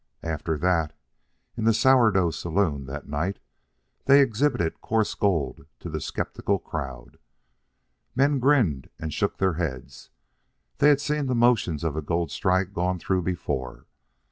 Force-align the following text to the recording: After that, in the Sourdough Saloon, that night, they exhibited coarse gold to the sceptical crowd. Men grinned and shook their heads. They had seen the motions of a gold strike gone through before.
After 0.23 0.57
that, 0.57 0.93
in 1.55 1.65
the 1.65 1.75
Sourdough 1.75 2.31
Saloon, 2.31 2.87
that 2.87 3.07
night, 3.07 3.37
they 4.05 4.19
exhibited 4.19 4.81
coarse 4.81 5.13
gold 5.13 5.67
to 5.79 5.91
the 5.91 6.01
sceptical 6.01 6.57
crowd. 6.57 7.19
Men 8.15 8.39
grinned 8.39 8.89
and 8.97 9.13
shook 9.13 9.37
their 9.37 9.53
heads. 9.61 10.09
They 10.79 10.89
had 10.89 11.01
seen 11.01 11.27
the 11.27 11.35
motions 11.35 11.83
of 11.83 11.95
a 11.95 12.01
gold 12.01 12.31
strike 12.31 12.73
gone 12.73 12.97
through 12.97 13.21
before. 13.21 13.85